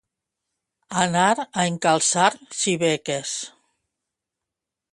Anar 1.01 1.25
a 1.41 1.67
encalçar 1.73 2.31
xibeques. 2.61 3.35